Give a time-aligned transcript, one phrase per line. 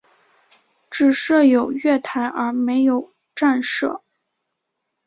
[0.89, 4.01] 只设有月台而没有站舍。